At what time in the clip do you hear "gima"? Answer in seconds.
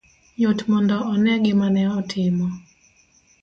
1.43-1.67